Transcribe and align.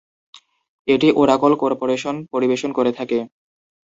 এটি 0.87 1.07
Oracle 1.15 1.53
corporation 1.61 2.15
পরিবেশন 2.33 2.69
করে 2.77 2.91
থাকে। 2.99 3.19